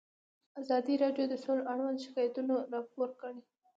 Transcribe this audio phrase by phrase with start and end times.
[0.61, 3.41] ازادي راډیو د سوله اړوند شکایتونه راپور کړي.